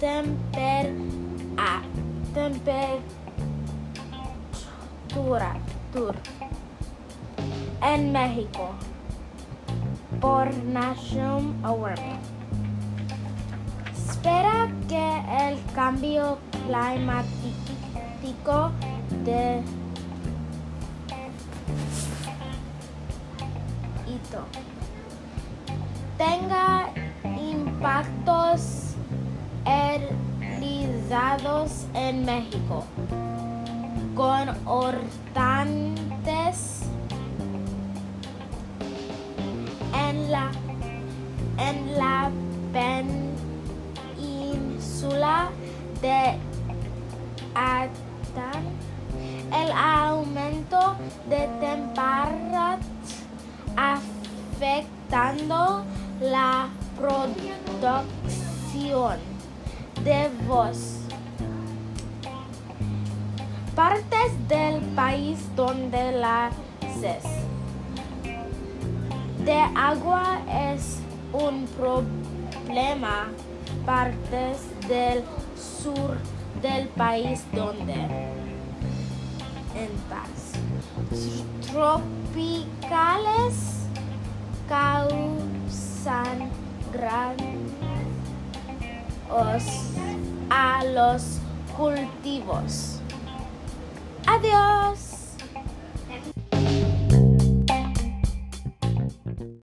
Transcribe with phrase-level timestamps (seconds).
[0.00, 0.92] tempera,
[2.32, 3.02] temperatura
[7.82, 8.70] en México
[10.20, 12.18] por National Awareness.
[14.08, 17.90] Espera que el cambio climático
[19.24, 19.62] de
[24.06, 24.44] Ito
[26.16, 26.90] tenga
[27.24, 28.37] impacto
[31.08, 32.84] realizados en México
[34.14, 36.82] con hortantes
[39.94, 40.50] en la
[41.58, 42.30] en la
[44.12, 45.48] península
[46.02, 46.36] de
[47.54, 48.64] Atán.
[49.52, 50.96] El aumento
[51.28, 52.78] de temperaturas
[53.76, 55.84] afectando
[56.20, 57.98] la producción
[60.04, 61.00] de voz.
[63.74, 66.50] Partes del país donde la
[67.00, 67.24] ses
[69.48, 70.40] de agua
[70.74, 70.98] es
[71.32, 73.28] un problema.
[73.86, 75.22] Partes del
[75.56, 76.18] sur
[76.60, 77.94] del país donde
[79.74, 80.52] en paz.
[81.72, 82.76] Tropicales
[84.68, 86.50] causan
[86.92, 87.57] gran
[90.50, 91.38] a los
[91.76, 93.00] cultivos.
[94.26, 94.77] Adiós.